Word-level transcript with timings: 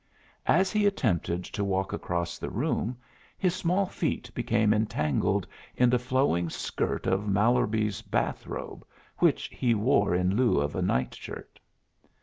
As 0.47 0.71
he 0.71 0.87
attempted 0.87 1.43
to 1.43 1.63
walk 1.63 1.93
across 1.93 2.39
the 2.39 2.49
room 2.49 2.97
his 3.37 3.55
small 3.55 3.85
feet 3.85 4.31
became 4.33 4.73
entangled 4.73 5.45
in 5.75 5.91
the 5.91 5.99
flowing 5.99 6.49
skirt 6.49 7.05
of 7.05 7.27
Mallerby's 7.27 8.01
bath 8.01 8.47
robe, 8.47 8.83
which 9.19 9.45
he 9.53 9.75
wore 9.75 10.15
in 10.15 10.35
lieu 10.35 10.59
of 10.59 10.75
a 10.75 10.81
nightshirt. 10.81 11.59